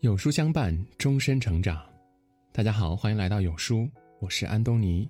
[0.00, 1.84] 有书相伴，终身成长。
[2.52, 3.86] 大家好，欢迎来到有书，
[4.18, 5.06] 我是安东尼。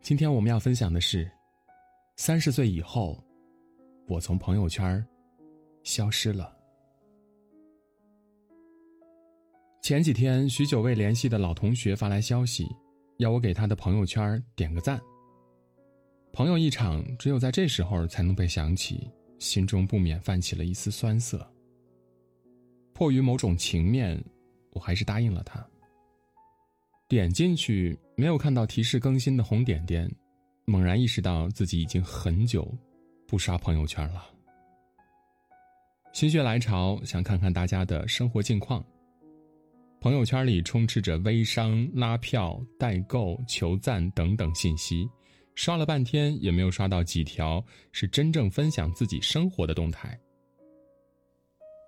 [0.00, 1.28] 今天我们要分享的是：
[2.14, 3.20] 三十岁以后，
[4.06, 5.04] 我从朋友圈
[5.82, 6.56] 消失了。
[9.82, 12.64] 前几天，许久未联系的老同学发来消息，
[13.16, 15.00] 要我给他的朋友圈点个赞。
[16.32, 19.10] 朋友一场，只有在这时候才能被想起，
[19.40, 21.44] 心中不免泛起了一丝酸涩。
[22.96, 24.18] 迫于某种情面，
[24.72, 25.62] 我还是答应了他。
[27.06, 30.10] 点进去，没有看到提示更新的红点点，
[30.64, 32.66] 猛然意识到自己已经很久
[33.28, 34.24] 不刷朋友圈了。
[36.14, 38.82] 心血来潮，想看看大家的生活近况。
[40.00, 45.06] 朋友圈里充斥着微商、拉票、代购、求赞等等信息，
[45.54, 50.18] 刷了半天也没有刷到几条是真正分享自己生活的动态。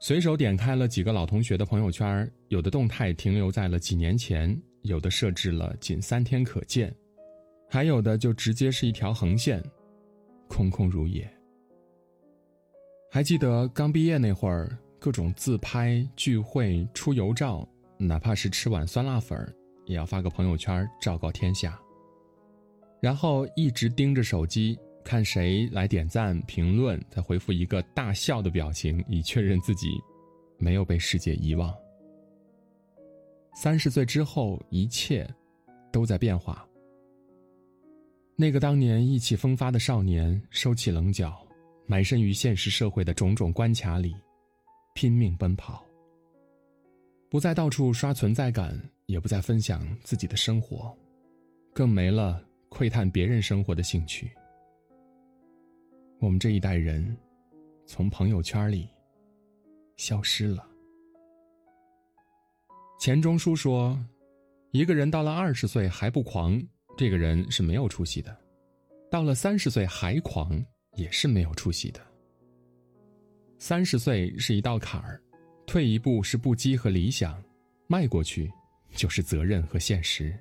[0.00, 6.94] 随手点开了几个老同学的朋友圈，有的动态停留在了几年前，有的设置了仅三天可见，
[7.68, 9.60] 还有的就直接是一条横线，
[10.46, 11.28] 空空如也。
[13.10, 17.68] 还记得刚毕业那会儿，各种自拍、聚会、出游照，
[17.98, 19.36] 哪怕是吃碗酸辣粉
[19.84, 21.76] 也要发个朋友圈昭告天下。
[23.02, 24.78] 然后一直盯着手机。
[25.04, 29.88] 看谁来点赞、评论，再回复一个大笑的表情，以确认自己
[30.58, 31.74] 没有被世界遗忘。
[33.54, 35.28] 三十岁之后，一切
[35.90, 36.64] 都在变化。
[38.36, 41.44] 那个当年意气风发的少年，收起棱角，
[41.86, 44.14] 埋身于现实社会的种种关卡里，
[44.94, 45.84] 拼命奔跑。
[47.30, 50.96] 不再到处刷存在感，也不再分享自己的生活，
[51.74, 54.30] 更没了窥探别人生活的兴趣。
[56.20, 57.16] 我们这一代人，
[57.86, 58.88] 从朋友圈里
[59.96, 60.66] 消失了。
[62.98, 63.96] 钱钟书说
[64.72, 66.60] ：“一个人到了二十岁还不狂，
[66.96, 68.32] 这个人是没有出息的；
[69.08, 70.60] 到了三十岁还狂，
[70.96, 72.00] 也是没有出息的。
[73.56, 75.22] 三十岁是一道坎儿，
[75.68, 77.40] 退一步是不羁和理想，
[77.86, 78.52] 迈过去
[78.96, 80.36] 就是责任和现实。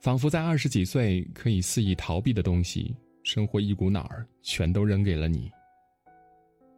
[0.00, 2.94] 仿佛在二十几岁可以肆意逃避的东西。”
[3.26, 5.50] 生活一股脑儿全都扔给了你。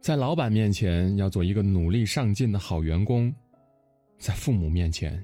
[0.01, 3.31] 在老板面前要做一个努力上进的好员工，
[4.17, 5.23] 在父母面前，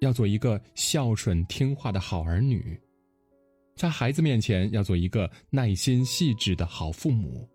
[0.00, 2.76] 要做一个孝顺听话的好儿女，
[3.76, 7.48] 在孩子面前要做一个耐心细致的好父母，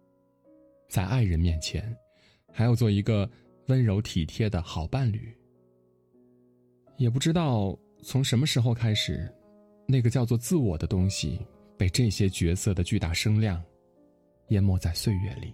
[0.88, 1.93] 在爱人面前，
[2.49, 3.29] 还要做一个
[3.67, 5.35] 温柔体贴的好伴侣。
[6.95, 9.29] 也不知道从什么时候开始，
[9.85, 11.45] 那个叫做自我的东西。
[11.81, 13.59] 被这些角色的巨大声量
[14.50, 15.52] 淹没在岁月里。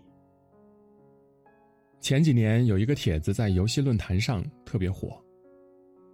[2.02, 5.24] 前几年有一个帖子在游戏论坛上特别火，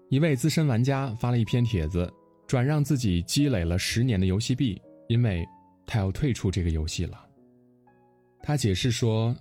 [0.09, 2.13] 一位资深玩家发了一篇帖子，
[2.45, 5.43] 转让自己积累了十年的游戏币，因为
[5.87, 7.27] 他要退出这个游戏了。
[8.43, 9.35] 他解释说，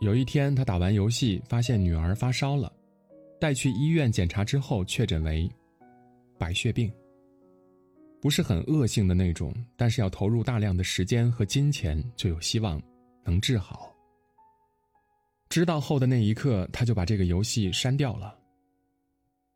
[0.00, 2.70] 有一天他打完游戏，发现女儿发烧了，
[3.40, 5.50] 带去医院检查之后确诊为
[6.38, 6.92] 白血病。
[8.20, 12.80] 不是很恶性的那种，但是要投入大量的时间和金钱，就有希望
[13.24, 13.94] 能治好。
[15.48, 18.38] 知道后的那一刻，他就把这个游戏删掉了，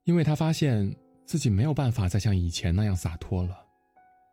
[0.05, 0.93] 因为他发现
[1.27, 3.65] 自己没有办法再像以前那样洒脱了，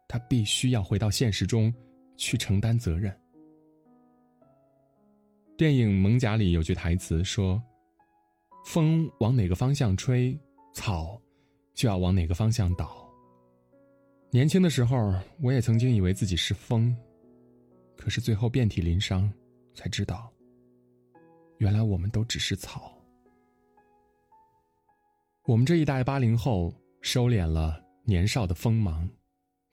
[0.08, 1.72] 他必须要回到现实中
[2.16, 3.16] 去承担责任。
[5.58, 7.62] 电影《猛甲》里有句台词说
[8.66, 10.36] ：“风往哪个方向吹，
[10.74, 11.22] 草
[11.76, 12.98] 就要往哪个方向倒。”
[14.34, 16.96] 年轻的时候，我也曾经以为自己是风，
[17.98, 19.30] 可是最后遍体鳞伤，
[19.74, 20.32] 才知道，
[21.58, 22.98] 原来我们都只是草。
[25.46, 29.06] 我们这一代八零后收敛了年少的锋芒，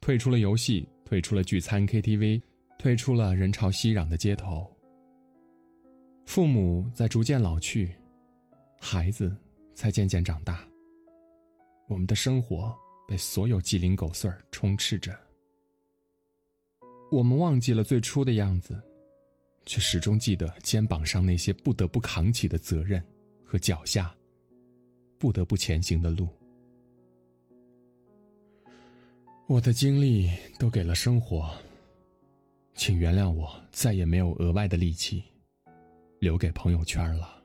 [0.01, 2.41] 退出了游戏，退出了聚餐 KTV，
[2.77, 4.69] 退出了人潮熙攘的街头。
[6.25, 7.95] 父母在逐渐老去，
[8.77, 9.33] 孩子
[9.73, 10.67] 在渐渐长大。
[11.87, 12.77] 我们的生活。
[13.09, 15.17] 被所有鸡零狗碎儿充斥着，
[17.11, 18.79] 我们忘记了最初的样子，
[19.65, 23.03] 却始终记得肩膀上那些不得不扛起的责任
[23.43, 24.15] 和脚下
[25.17, 26.29] 不得不前行的路。
[29.47, 30.29] 我的精力
[30.59, 31.51] 都给了生活，
[32.75, 35.23] 请原谅我再也没有额外的力气
[36.19, 37.41] 留给朋友圈了。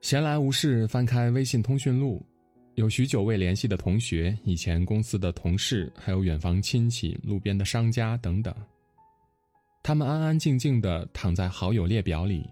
[0.00, 2.26] 闲来无事，翻开微信通讯录。
[2.78, 8.54] 有许久未联系的同学、以前公司的同事，还有远房亲戚、路边的商家等等。
[9.82, 12.48] 他们安安静静的躺在好友列表里，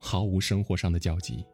[0.00, 1.46] 毫无生活上的交集。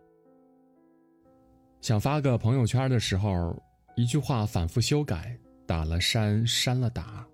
[1.83, 3.55] 想发个朋友圈的时候，
[3.97, 7.29] 一句话反复修改，打了删，删了打，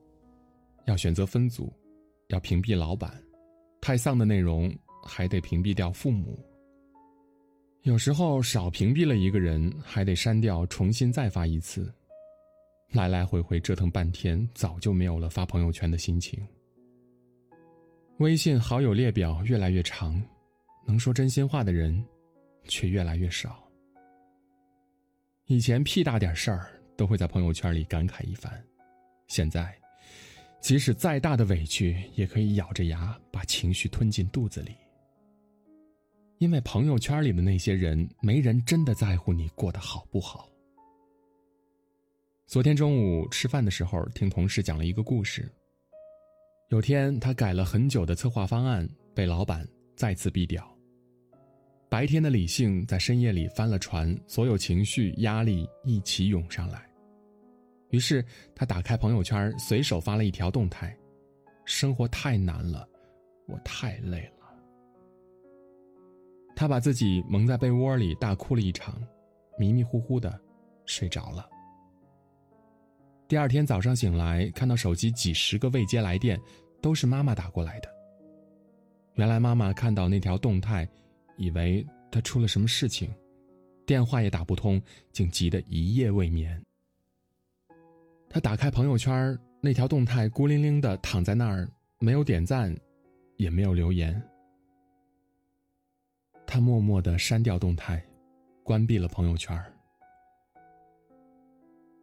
[0.86, 1.72] 要选择分组，
[2.30, 3.22] 要屏蔽老板，
[3.80, 6.36] 太丧的内容还得屏蔽掉父母。
[7.86, 11.94] 有时候少屏蔽了一个人，还得删掉，重新再发一次，
[12.90, 16.44] 来来回回折腾半天，早就没有了发朋友圈的心情。
[18.18, 20.20] 微信好友列表越来越长，
[20.84, 22.04] 能说真心话的人
[22.64, 23.62] 却越来越少。
[25.46, 28.52] 以前屁大点事儿都会在朋友圈里感慨一番，
[29.28, 29.72] 现在，
[30.60, 34.74] 即使再大的委屈也可以咬着牙把情绪吞进肚子里。
[36.38, 40.48] 因为朋友圈里的那些人，没人真的在乎你过得好不好。
[42.46, 45.50] 昨天中午吃饭的时候，听同事讲了一个故事。
[46.68, 49.66] 有天他改了很久的策划方案，被老板
[49.96, 50.70] 再次毙掉。
[51.88, 56.86] 白天的理性在深夜里翻了船，所有情绪压力一起涌上来。
[57.90, 58.22] 于是
[58.54, 60.94] 他打开朋友圈，随手发了一条动态
[61.64, 62.86] ：“生活太难了，
[63.46, 64.35] 我太累了。”
[66.56, 69.00] 他把自己蒙在被窝里大哭了一场，
[69.56, 70.40] 迷迷糊糊的
[70.86, 71.48] 睡着了。
[73.28, 76.36] 第二天早上醒来，看到手机几十个未接来电，
[76.82, 77.88] 都是妈妈打过来的。
[79.14, 80.88] 原来妈妈看到那条动态。
[81.38, 83.14] 以为他出了什么事情，
[83.84, 84.80] 电话也打不通，
[85.12, 86.58] 竟急得一夜未眠。
[88.26, 91.68] 他打开朋友圈，那条动态孤零零的躺在那儿，
[91.98, 92.74] 没有点赞，
[93.36, 94.18] 也没有留言。
[96.56, 98.02] 他默默的删掉动态，
[98.62, 99.62] 关闭了朋友圈。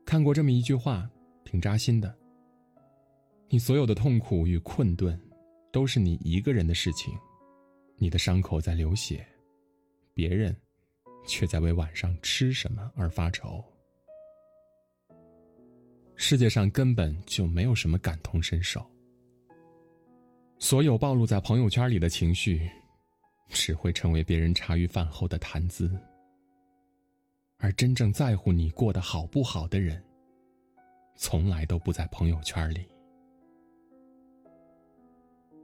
[0.05, 1.09] 看过这么一句话，
[1.43, 2.15] 挺扎心的。
[3.49, 5.19] 你所有的痛苦与困顿，
[5.71, 7.11] 都是你一个人的事情。
[7.97, 9.25] 你的伤口在流血，
[10.13, 10.55] 别人
[11.25, 13.59] 却在为晚上吃什么而发愁。
[16.15, 18.85] 世界上根本就没有什么感同身受，
[20.59, 22.69] 所有暴露在朋友圈里的情绪，
[23.53, 25.89] 只会成为别人茶余饭后的谈资。
[27.59, 30.03] 而真正在乎你过得好不好的人，
[31.15, 32.85] 从来都不在朋友圈里。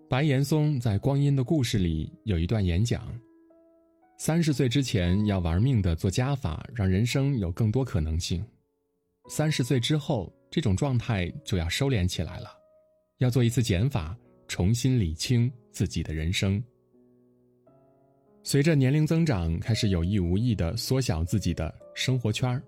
[0.07, 3.13] 白岩松在《光阴的故事》里有一段演讲：
[4.17, 8.41] 三十岁之前要玩命的做加法，让人生有更多可能性；
[9.27, 12.49] 三十岁之后，这种状态就要收敛起来了，
[13.17, 16.63] 要做一次减法，重新理清自己的人生。
[18.41, 22.63] 随着年龄增长，开始有意无意的缩小自己的生活圈儿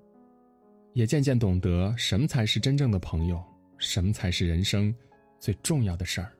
[0.93, 3.41] 也渐渐懂得什么才是真正的朋友，
[3.77, 4.93] 什么才是人生
[5.39, 6.31] 最重要的事儿。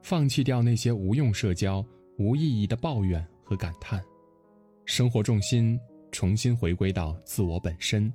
[0.00, 1.84] 放弃掉那些无用社交、
[2.18, 4.02] 无意义的抱怨和感叹，
[4.84, 5.78] 生活重心
[6.10, 8.12] 重新回归到自我本身。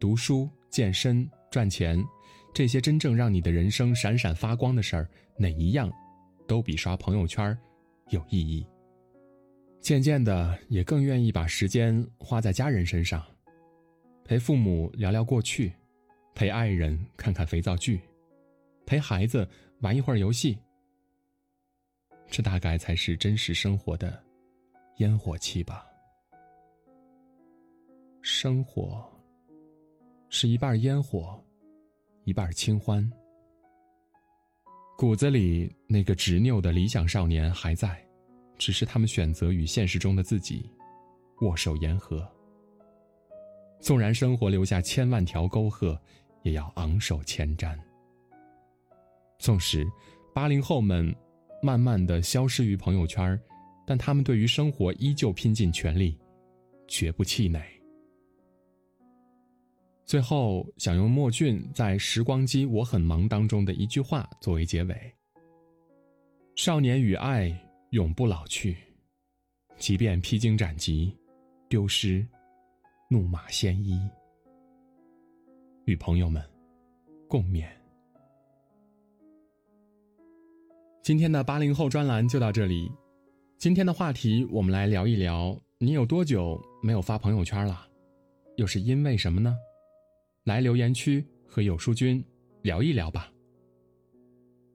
[0.00, 2.02] 读书、健身、赚钱，
[2.52, 5.92] 这些真正让你的人生闪闪发光的事儿，哪一样
[6.48, 7.56] 都比刷朋友圈
[8.10, 8.66] 有意义。
[9.80, 13.24] 渐渐的，也更愿意把时间花在家人身上，
[14.24, 15.72] 陪父母聊聊过去，
[16.34, 18.00] 陪爱人看看肥皂剧，
[18.86, 19.48] 陪孩子。
[19.80, 20.58] 玩一会儿游戏，
[22.30, 24.24] 这大概才是真实生活的
[24.96, 25.84] 烟火气吧。
[28.22, 29.06] 生活
[30.30, 31.38] 是一半烟火，
[32.22, 33.12] 一半清欢。
[34.96, 38.00] 骨子里那个执拗的理想少年还在，
[38.56, 40.70] 只是他们选择与现实中的自己
[41.40, 42.26] 握手言和。
[43.80, 46.00] 纵然生活留下千万条沟壑，
[46.42, 47.76] 也要昂首前瞻。
[49.40, 49.84] 纵使
[50.32, 51.14] 八零后们
[51.60, 53.38] 慢慢的消失于朋友圈，
[53.84, 56.16] 但他们对于生活依旧拼尽全力，
[56.86, 57.73] 绝不气馁。
[60.14, 64.94] 最后，想用莫俊在《时光机我很忙》当中的一句话作为结尾
[66.54, 67.52] ：“少年与爱
[67.90, 68.76] 永不老去，
[69.76, 71.12] 即便披荆斩棘，
[71.68, 72.24] 丢失
[73.10, 74.00] 怒马鲜衣。”
[75.84, 76.40] 与朋友们
[77.28, 77.66] 共勉。
[81.02, 82.88] 今天的八零后专栏就到这里。
[83.58, 87.84] 今天的话题，我们来聊一聊：你有多久没有发朋友圈了？
[88.58, 89.56] 又是因为什么呢？
[90.44, 92.22] 来留言区和有书君
[92.60, 93.32] 聊一聊吧。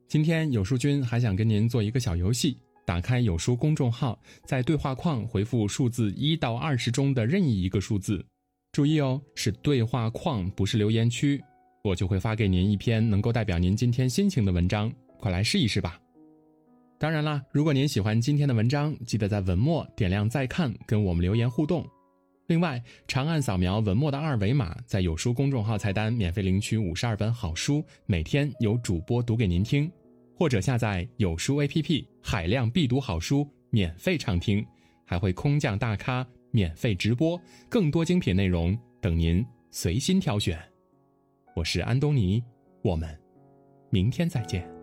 [0.08, 2.58] 今天有书君还想跟您做一个小游戏：
[2.88, 8.26] 打开有书公众号，在对话框回复数字一到二十中的任意一个数字，
[8.72, 11.40] 注意哦，是对话框，不是留言区，
[11.84, 14.92] 我就会发给您一篇能够代表您今天心情的文章。
[15.20, 16.02] 快来试一试吧。
[16.98, 21.88] 当然啦，如果您喜欢今天的文章，记得在文末点亮再看，跟我们留言互动。
[22.50, 29.90] 另外，长按扫描文末的二维码，在有书公众号菜单免费领取五十二本好书，每天有主播读给您听，
[30.36, 34.66] 或者下载有书 APP，海量必读好书免费畅听，
[35.06, 37.40] 还会空降大咖免费直播，
[37.70, 40.60] 更多精品内容等您随心挑选。
[41.56, 42.44] 我是安东尼，
[42.82, 43.16] 我们
[43.92, 44.79] 明天再见。